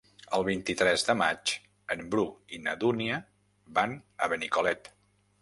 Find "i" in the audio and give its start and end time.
2.59-2.63